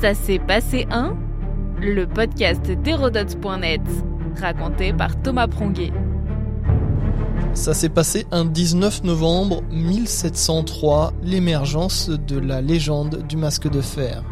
Ça 0.00 0.14
s'est 0.14 0.38
passé 0.38 0.86
un 0.92 1.16
Le 1.80 2.06
podcast 2.06 2.64
d'Hérodote.net, 2.70 3.80
raconté 4.40 4.92
par 4.92 5.20
Thomas 5.20 5.48
Pronguet. 5.48 5.92
Ça 7.52 7.74
s'est 7.74 7.88
passé 7.88 8.24
un 8.30 8.44
19 8.44 9.02
novembre 9.02 9.64
1703, 9.72 11.14
l'émergence 11.24 12.10
de 12.10 12.38
la 12.38 12.60
légende 12.60 13.26
du 13.28 13.36
masque 13.36 13.68
de 13.68 13.80
fer. 13.80 14.22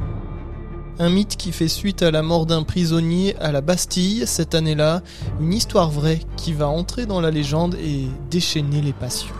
Un 1.00 1.10
mythe 1.10 1.36
qui 1.36 1.50
fait 1.50 1.66
suite 1.66 2.04
à 2.04 2.12
la 2.12 2.22
mort 2.22 2.46
d'un 2.46 2.62
prisonnier 2.62 3.34
à 3.40 3.50
la 3.50 3.60
Bastille 3.60 4.22
cette 4.28 4.54
année-là, 4.54 5.02
une 5.40 5.52
histoire 5.52 5.90
vraie 5.90 6.20
qui 6.36 6.52
va 6.52 6.68
entrer 6.68 7.06
dans 7.06 7.20
la 7.20 7.32
légende 7.32 7.74
et 7.74 8.06
déchaîner 8.30 8.82
les 8.82 8.92
passions. 8.92 9.34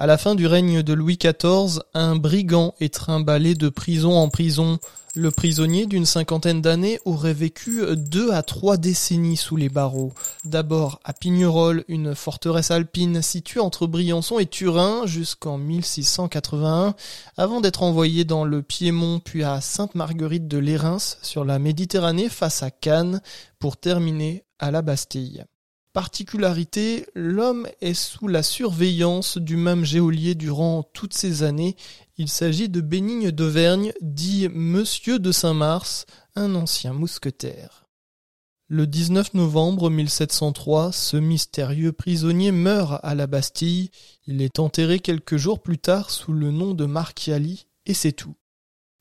À 0.00 0.06
la 0.06 0.16
fin 0.16 0.36
du 0.36 0.46
règne 0.46 0.84
de 0.84 0.92
Louis 0.92 1.18
XIV, 1.18 1.80
un 1.92 2.14
brigand 2.14 2.72
est 2.78 2.94
trimballé 2.94 3.56
de 3.56 3.68
prison 3.68 4.14
en 4.14 4.28
prison. 4.28 4.78
Le 5.16 5.32
prisonnier 5.32 5.86
d'une 5.86 6.06
cinquantaine 6.06 6.62
d'années 6.62 7.00
aurait 7.04 7.34
vécu 7.34 7.82
deux 7.96 8.30
à 8.30 8.44
trois 8.44 8.76
décennies 8.76 9.36
sous 9.36 9.56
les 9.56 9.68
barreaux. 9.68 10.12
D'abord 10.44 11.00
à 11.02 11.12
Pignerol, 11.14 11.82
une 11.88 12.14
forteresse 12.14 12.70
alpine 12.70 13.22
située 13.22 13.58
entre 13.58 13.88
Briançon 13.88 14.38
et 14.38 14.46
Turin 14.46 15.04
jusqu'en 15.06 15.58
1681, 15.58 16.94
avant 17.36 17.60
d'être 17.60 17.82
envoyé 17.82 18.24
dans 18.24 18.44
le 18.44 18.62
Piémont 18.62 19.18
puis 19.18 19.42
à 19.42 19.60
Sainte-Marguerite 19.60 20.46
de 20.46 20.58
Lérins 20.58 20.98
sur 21.22 21.44
la 21.44 21.58
Méditerranée 21.58 22.28
face 22.28 22.62
à 22.62 22.70
Cannes 22.70 23.20
pour 23.58 23.76
terminer 23.76 24.44
à 24.60 24.70
la 24.70 24.80
Bastille. 24.80 25.44
Particularité, 25.98 27.06
l'homme 27.16 27.66
est 27.80 27.92
sous 27.92 28.28
la 28.28 28.44
surveillance 28.44 29.36
du 29.36 29.56
même 29.56 29.84
geôlier 29.84 30.36
durant 30.36 30.84
toutes 30.84 31.12
ces 31.12 31.42
années. 31.42 31.74
Il 32.18 32.28
s'agit 32.28 32.68
de 32.68 32.80
Bénigne 32.80 33.32
d'Auvergne, 33.32 33.92
dit 34.00 34.48
Monsieur 34.48 35.18
de 35.18 35.32
Saint-Mars, 35.32 36.06
un 36.36 36.54
ancien 36.54 36.92
mousquetaire. 36.92 37.88
Le 38.68 38.86
19 38.86 39.34
novembre 39.34 39.90
1703, 39.90 40.92
ce 40.92 41.16
mystérieux 41.16 41.90
prisonnier 41.90 42.52
meurt 42.52 43.00
à 43.02 43.16
la 43.16 43.26
Bastille. 43.26 43.90
Il 44.28 44.40
est 44.40 44.60
enterré 44.60 45.00
quelques 45.00 45.36
jours 45.36 45.60
plus 45.60 45.78
tard 45.78 46.10
sous 46.10 46.32
le 46.32 46.52
nom 46.52 46.74
de 46.74 46.84
Marchiali, 46.84 47.66
et 47.86 47.94
c'est 47.94 48.12
tout. 48.12 48.36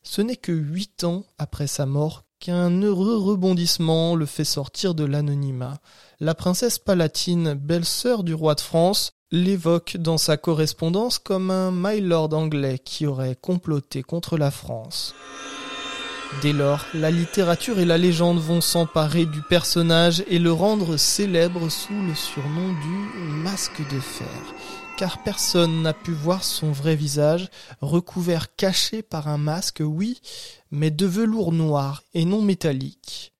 Ce 0.02 0.23
n'est 0.23 0.36
que 0.36 0.52
huit 0.52 1.03
ans 1.03 1.28
après 1.38 1.68
sa 1.68 1.86
mort 1.86 2.23
qu'un 2.40 2.82
heureux 2.82 3.18
rebondissement 3.18 4.16
le 4.16 4.26
fait 4.26 4.44
sortir 4.44 4.96
de 4.96 5.04
l'anonymat. 5.04 5.80
La 6.20 6.36
princesse 6.36 6.80
palatine, 6.80 7.54
belle-sœur 7.54 8.24
du 8.24 8.34
roi 8.34 8.56
de 8.56 8.62
France, 8.62 9.12
l'évoque 9.32 9.98
dans 9.98 10.18
sa 10.18 10.38
correspondance 10.38 11.20
comme 11.20 11.52
un 11.52 11.72
my 11.72 12.02
lord 12.02 12.34
anglais 12.34 12.80
qui 12.80 13.06
aurait 13.06 13.36
comploté 13.36 14.04
contre 14.04 14.38
la 14.38 14.52
France. 14.52 15.14
Dès 16.42 16.53
lors, 16.53 16.86
la 16.94 17.09
littérature 17.09 17.80
et 17.80 17.86
la 17.86 17.97
légende 17.97 18.39
vont 18.39 18.61
s'emparer 18.61 19.25
du 19.25 19.42
personnage 19.42 20.23
et 20.28 20.39
le 20.39 20.52
rendre 20.52 20.97
célèbre 20.97 21.69
sous 21.69 22.02
le 22.08 22.14
surnom 22.14 22.73
du 22.73 23.34
masque 23.44 23.81
de 23.92 24.00
fer 24.00 24.53
car 24.97 25.22
personne 25.22 25.84
n'a 25.84 25.94
pu 25.94 26.11
voir 26.11 26.44
son 26.44 26.72
vrai 26.72 26.95
visage, 26.95 27.50
recouvert 27.81 28.56
caché 28.56 29.03
par 29.03 29.28
un 29.28 29.38
masque, 29.38 29.84
oui, 29.86 30.19
mais 30.72 30.89
de 30.89 31.06
velours 31.06 31.53
noir 31.53 32.03
et 32.16 32.25
non 32.25 32.41
métallique. 32.41 33.31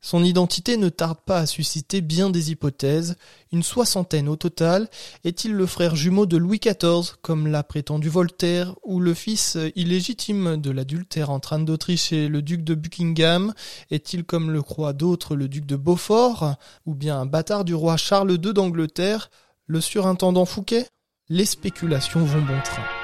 Son 0.00 0.22
identité 0.22 0.76
ne 0.76 0.88
tarde 0.88 1.18
pas 1.26 1.40
à 1.40 1.46
susciter 1.46 2.00
bien 2.00 2.30
des 2.30 2.52
hypothèses, 2.52 3.16
une 3.50 3.64
soixantaine 3.64 4.28
au 4.28 4.36
total. 4.36 4.88
Est-il 5.24 5.52
le 5.52 5.66
frère 5.66 5.96
jumeau 5.96 6.24
de 6.24 6.36
Louis 6.36 6.60
XIV, 6.60 7.16
comme 7.20 7.48
l'a 7.48 7.64
prétendu 7.64 8.08
Voltaire, 8.08 8.76
ou 8.84 9.00
le 9.00 9.12
fils 9.12 9.58
illégitime 9.74 10.56
de 10.56 10.70
l'adultère 10.70 11.30
en 11.30 11.40
train 11.40 11.58
d'Autriche 11.58 12.12
et 12.12 12.28
le 12.28 12.42
duc 12.42 12.62
de 12.62 12.74
Buckingham? 12.74 13.52
Est-il, 13.90 14.24
comme 14.24 14.52
le 14.52 14.62
croient 14.62 14.92
d'autres, 14.92 15.34
le 15.34 15.48
duc 15.48 15.66
de 15.66 15.76
Beaufort, 15.76 16.54
ou 16.86 16.94
bien 16.94 17.20
un 17.20 17.26
bâtard 17.26 17.64
du 17.64 17.74
roi 17.74 17.96
Charles 17.96 18.32
II 18.32 18.54
d'Angleterre? 18.54 19.30
Le 19.66 19.80
surintendant 19.80 20.44
Fouquet? 20.44 20.86
Les 21.28 21.44
spéculations 21.44 22.24
vont 22.24 22.40
bon 22.40 22.60
train. 22.62 22.97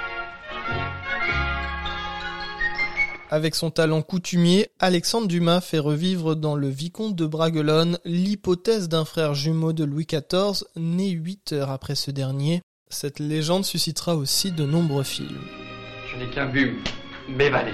Avec 3.34 3.56
son 3.56 3.72
talent 3.72 4.00
coutumier, 4.00 4.68
Alexandre 4.78 5.26
Dumas 5.26 5.60
fait 5.60 5.80
revivre 5.80 6.36
dans 6.36 6.54
le 6.54 6.68
Vicomte 6.68 7.16
de 7.16 7.26
Bragelonne 7.26 7.98
l'hypothèse 8.04 8.88
d'un 8.88 9.04
frère 9.04 9.34
jumeau 9.34 9.72
de 9.72 9.82
Louis 9.82 10.06
XIV, 10.06 10.64
né 10.76 11.08
huit 11.08 11.52
heures 11.52 11.72
après 11.72 11.96
ce 11.96 12.12
dernier. 12.12 12.62
Cette 12.90 13.18
légende 13.18 13.64
suscitera 13.64 14.14
aussi 14.14 14.52
de 14.52 14.64
nombreux 14.64 15.02
films. 15.02 15.48
Je 16.12 16.16
n'ai 16.16 16.30
qu'un 16.30 16.46
but, 16.46 16.76
m'évader. 17.28 17.72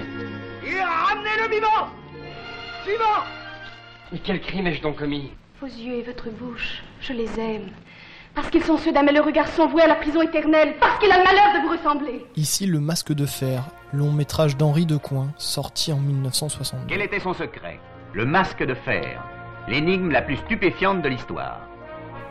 Ramenez-le 0.63 1.53
vivant 1.53 1.89
Vivant 2.87 3.23
Mais 4.11 4.17
quel 4.17 4.41
crime 4.41 4.65
ai-je 4.65 4.81
donc 4.81 4.97
commis? 4.97 5.29
Vos 5.59 5.67
yeux 5.67 5.99
et 5.99 6.01
votre 6.01 6.31
bouche, 6.31 6.81
je 7.01 7.13
les 7.13 7.29
aime. 7.39 7.69
Parce 8.33 8.49
qu'ils 8.49 8.63
sont 8.63 8.77
ceux 8.77 8.93
d'un 8.93 9.03
malheureux 9.03 9.31
garçon 9.31 9.67
voué 9.67 9.81
à 9.81 9.87
la 9.87 9.95
prison 9.95 10.21
éternelle, 10.21 10.75
parce 10.79 10.99
qu'il 10.99 11.11
a 11.11 11.17
le 11.17 11.23
malheur 11.23 11.53
de 11.53 11.67
vous 11.67 11.77
ressembler. 11.77 12.25
Ici, 12.35 12.65
Le 12.65 12.79
Masque 12.79 13.11
de 13.11 13.25
Fer, 13.25 13.63
long 13.91 14.11
métrage 14.11 14.55
d'Henri 14.55 14.85
Decoing, 14.85 15.33
sorti 15.37 15.91
en 15.91 15.99
1962. 15.99 16.85
Quel 16.87 17.01
était 17.01 17.19
son 17.19 17.33
secret? 17.33 17.79
Le 18.13 18.25
Masque 18.25 18.63
de 18.63 18.73
Fer, 18.73 19.21
l'énigme 19.67 20.11
la 20.11 20.21
plus 20.21 20.37
stupéfiante 20.37 21.01
de 21.01 21.09
l'histoire. 21.09 21.67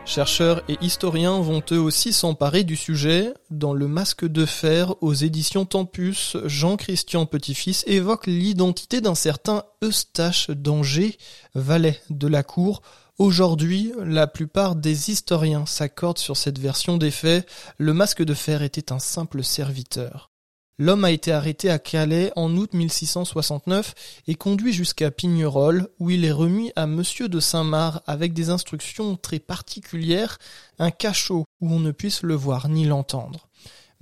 Chercheurs 0.03 0.63
et 0.67 0.77
historiens 0.81 1.39
vont 1.39 1.61
eux 1.71 1.79
aussi 1.79 2.11
s'emparer 2.11 2.63
du 2.63 2.75
sujet. 2.75 3.33
Dans 3.51 3.73
Le 3.73 3.87
Masque 3.87 4.25
de 4.25 4.47
Fer, 4.47 4.95
aux 5.01 5.13
éditions 5.13 5.65
Tempus, 5.65 6.37
Jean-Christian 6.45 7.27
Petit-Fils 7.27 7.83
évoque 7.85 8.25
l'identité 8.25 8.99
d'un 8.99 9.13
certain 9.13 9.63
Eustache 9.83 10.49
d'Angers, 10.49 11.17
valet 11.53 12.01
de 12.09 12.27
la 12.27 12.41
cour, 12.41 12.81
Aujourd'hui, 13.21 13.93
la 14.03 14.25
plupart 14.25 14.75
des 14.75 15.11
historiens 15.11 15.67
s'accordent 15.67 16.17
sur 16.17 16.35
cette 16.35 16.57
version 16.57 16.97
des 16.97 17.11
faits, 17.11 17.47
le 17.77 17.93
masque 17.93 18.23
de 18.23 18.33
fer 18.33 18.63
était 18.63 18.91
un 18.91 18.97
simple 18.97 19.43
serviteur. 19.43 20.31
L'homme 20.79 21.05
a 21.05 21.11
été 21.11 21.31
arrêté 21.31 21.69
à 21.69 21.77
Calais 21.77 22.31
en 22.35 22.57
août 22.57 22.73
1669 22.73 23.93
et 24.25 24.33
conduit 24.33 24.73
jusqu'à 24.73 25.11
Pignerol, 25.11 25.87
où 25.99 26.09
il 26.09 26.25
est 26.25 26.31
remis 26.31 26.71
à 26.75 26.87
monsieur 26.87 27.29
de 27.29 27.39
Saint-Marc 27.39 28.01
avec 28.07 28.33
des 28.33 28.49
instructions 28.49 29.15
très 29.17 29.37
particulières, 29.37 30.39
un 30.79 30.89
cachot 30.89 31.45
où 31.59 31.71
on 31.71 31.79
ne 31.79 31.91
puisse 31.91 32.23
le 32.23 32.33
voir 32.33 32.69
ni 32.69 32.85
l'entendre. 32.85 33.49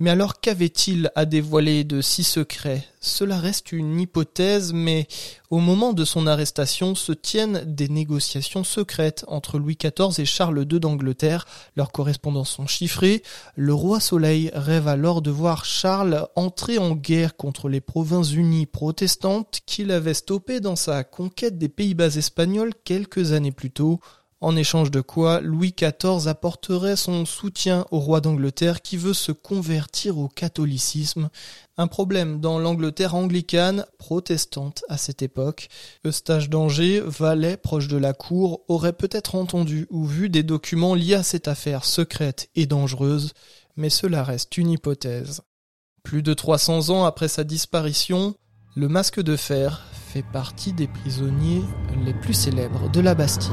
Mais 0.02 0.08
alors 0.08 0.40
qu'avait-il 0.40 1.10
à 1.14 1.26
dévoiler 1.26 1.84
de 1.84 2.00
si 2.00 2.24
secret? 2.24 2.88
Cela 3.02 3.38
reste 3.38 3.70
une 3.70 4.00
hypothèse, 4.00 4.72
mais 4.72 5.06
au 5.50 5.58
moment 5.58 5.92
de 5.92 6.06
son 6.06 6.26
arrestation 6.26 6.94
se 6.94 7.12
tiennent 7.12 7.64
des 7.66 7.88
négociations 7.90 8.64
secrètes 8.64 9.26
entre 9.28 9.58
Louis 9.58 9.76
XIV 9.76 10.18
et 10.18 10.24
Charles 10.24 10.66
II 10.70 10.80
d'Angleterre. 10.80 11.46
Leurs 11.76 11.92
correspondances 11.92 12.48
sont 12.48 12.66
chiffrées. 12.66 13.22
Le 13.56 13.74
roi 13.74 14.00
Soleil 14.00 14.50
rêve 14.54 14.88
alors 14.88 15.20
de 15.20 15.30
voir 15.30 15.66
Charles 15.66 16.26
entrer 16.34 16.78
en 16.78 16.92
guerre 16.92 17.36
contre 17.36 17.68
les 17.68 17.82
provinces 17.82 18.32
unies 18.32 18.64
protestantes 18.64 19.60
qu'il 19.66 19.90
avait 19.90 20.14
stoppées 20.14 20.60
dans 20.60 20.76
sa 20.76 21.04
conquête 21.04 21.58
des 21.58 21.68
Pays-Bas 21.68 22.16
espagnols 22.16 22.72
quelques 22.84 23.32
années 23.32 23.52
plus 23.52 23.70
tôt 23.70 24.00
en 24.40 24.56
échange 24.56 24.90
de 24.90 25.00
quoi 25.00 25.40
Louis 25.40 25.74
XIV 25.76 26.26
apporterait 26.26 26.96
son 26.96 27.26
soutien 27.26 27.84
au 27.90 27.98
roi 27.98 28.20
d'Angleterre 28.20 28.80
qui 28.80 28.96
veut 28.96 29.12
se 29.14 29.32
convertir 29.32 30.18
au 30.18 30.28
catholicisme, 30.28 31.28
un 31.76 31.86
problème 31.86 32.40
dans 32.40 32.58
l'Angleterre 32.58 33.14
anglicane 33.14 33.84
protestante 33.98 34.82
à 34.88 34.96
cette 34.96 35.22
époque. 35.22 35.68
Eustache 36.06 36.48
d'Angers, 36.48 37.02
valet 37.04 37.56
proche 37.56 37.88
de 37.88 37.98
la 37.98 38.14
cour, 38.14 38.62
aurait 38.68 38.94
peut-être 38.94 39.34
entendu 39.34 39.86
ou 39.90 40.06
vu 40.06 40.30
des 40.30 40.42
documents 40.42 40.94
liés 40.94 41.14
à 41.14 41.22
cette 41.22 41.48
affaire 41.48 41.84
secrète 41.84 42.48
et 42.54 42.66
dangereuse, 42.66 43.34
mais 43.76 43.90
cela 43.90 44.24
reste 44.24 44.56
une 44.56 44.70
hypothèse. 44.70 45.42
Plus 46.02 46.22
de 46.22 46.32
300 46.32 46.88
ans 46.88 47.04
après 47.04 47.28
sa 47.28 47.44
disparition, 47.44 48.34
le 48.74 48.88
masque 48.88 49.20
de 49.20 49.36
fer 49.36 49.84
fait 49.92 50.24
partie 50.32 50.72
des 50.72 50.88
prisonniers 50.88 51.62
les 52.04 52.14
plus 52.14 52.34
célèbres 52.34 52.90
de 52.90 53.00
la 53.00 53.14
Bastille. 53.14 53.52